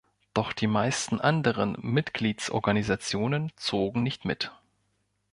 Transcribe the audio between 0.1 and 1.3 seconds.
Doch die meisten